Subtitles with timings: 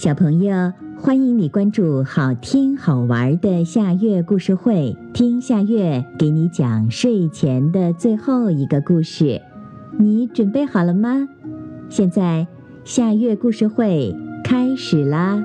[0.00, 9.42] 小朋友，欢迎你关注好听好玩的夏月故事会，听夏月给你讲睡前的最后一个故事。
[9.98, 11.28] 你准备好了吗？
[11.90, 12.46] 现在
[12.82, 15.44] 夏月故事会开始啦！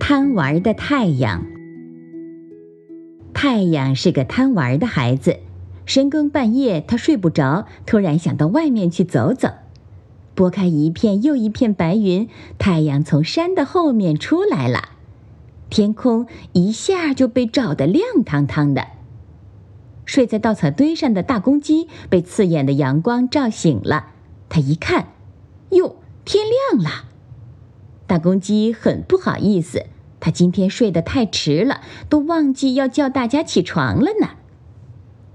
[0.00, 1.46] 贪玩的太阳，
[3.32, 5.36] 太阳是个贪玩的孩子。
[5.86, 9.48] 深更半夜，他睡不着，突然想到外面去走走。
[10.34, 12.28] 拨开一片又一片白云，
[12.58, 14.90] 太阳从山的后面出来了，
[15.68, 18.88] 天空一下就被照得亮堂堂的。
[20.04, 24.06] 睡在稻草堆上的大公鸡被刺眼的阳光照醒了，
[24.48, 25.08] 他一看，
[25.70, 27.04] 哟，天亮了！
[28.06, 29.86] 大公鸡很不好意思，
[30.20, 34.30] 它今天睡得太迟了，都忘记要叫大家起床了呢。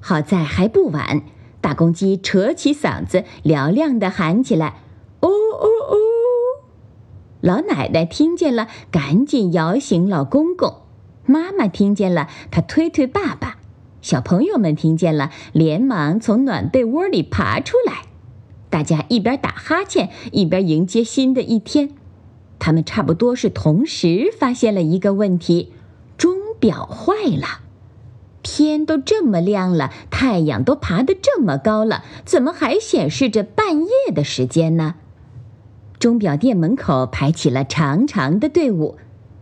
[0.00, 1.22] 好在还不晚，
[1.60, 4.76] 大公鸡扯起嗓子，嘹亮地喊起来
[5.22, 5.96] ：“哦哦哦！”
[7.42, 10.82] 老奶奶听见了，赶紧摇醒老公公；
[11.26, 13.56] 妈妈听见了，她推推爸爸；
[14.00, 18.04] 小朋友们听见了，连忙从暖被窝里爬出来。
[18.70, 21.90] 大家一边打哈欠，一边迎接新的一天。
[22.60, 25.72] 他们差不多是同时发现了一个问题：
[26.16, 27.60] 钟表坏了。
[28.42, 34.94] 天都这么亮了，太阳都爬得这么高了，怎么还显示着半夜的时间呢？
[36.02, 38.98] 钟表店门口排起了长长的队伍，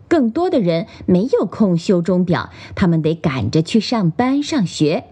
[0.08, 5.04] 更多的人没有空修钟表，他们得赶着去上班上学。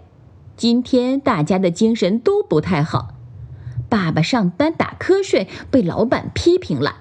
[0.58, 3.14] 今天大家的精神都不太好。
[3.88, 6.96] 爸爸上班打瞌睡，被老板批评了，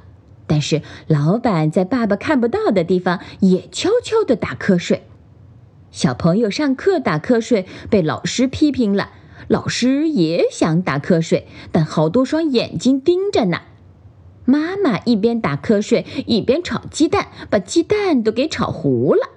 [0.48, 5.04] 但是老板在爸爸看不到的地方也悄悄地打瞌睡。
[5.92, 9.10] 小朋友上课打瞌睡，被老师批评了。
[9.50, 13.64] 老师也想打瞌睡，但好多双眼睛盯着呢。
[14.50, 19.28] 妈妈一边打瞌睡，一边炒鸡蛋，把鸡蛋都给炒糊了。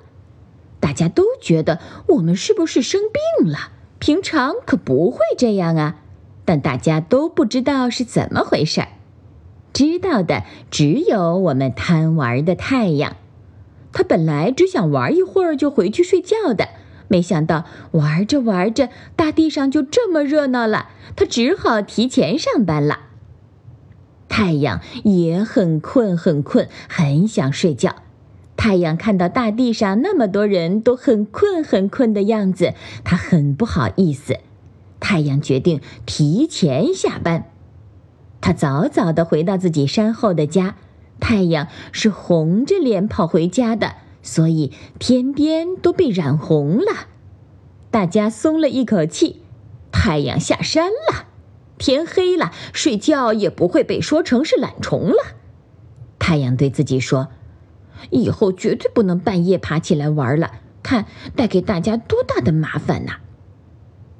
[0.79, 3.01] 大家都觉得我们是不是生
[3.41, 3.73] 病了？
[3.99, 5.97] 平常可不会这样啊。
[6.45, 8.89] 但大家都不知道是怎么回事儿，
[9.73, 13.17] 知道的只有我们贪玩的太阳。
[13.93, 16.69] 他本来只想玩一会儿就回去睡觉的，
[17.09, 20.91] 没想到玩着玩着，大地上就这么热闹了。
[21.17, 23.10] 他只好提前上班了。
[24.31, 27.97] 太阳也很困，很困，很想睡觉。
[28.57, 32.73] 太阳看到大地上那么多人都很困，很困的样子，
[33.05, 34.39] 他很不好意思。
[35.01, 37.51] 太阳决定提前下班。
[38.41, 40.77] 他早早地回到自己山后的家。
[41.19, 47.09] 太阳是红着脸跑回家的，所以天边都被染红了。
[47.91, 49.43] 大家松了一口气，
[49.91, 51.27] 太阳下山了，
[51.81, 55.17] 天黑了，睡觉也不会被说成是懒虫了。
[56.19, 57.29] 太阳对自己说
[58.11, 60.53] ：“以后绝对不能半夜爬起来玩了，
[60.83, 63.15] 看带给大家多大的麻烦呐！”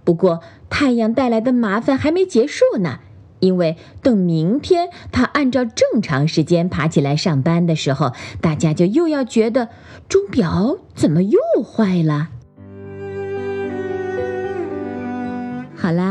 [0.03, 0.41] 不过，
[0.71, 3.01] 太阳带来的麻烦还没结束呢。
[3.41, 9.69] 因为等明天他按照正常时间爬起来上班的时候，大家就又要觉得
[10.09, 12.29] 钟表怎么又坏了。